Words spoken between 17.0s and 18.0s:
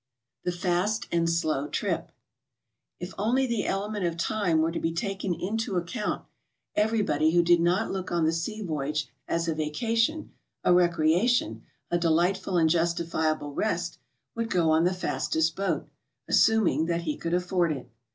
he could afford it.